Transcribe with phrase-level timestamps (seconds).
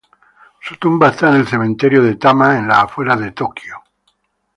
[0.61, 3.83] Su tumba está en el Cementerio de Tama, en las afueras de Tokio.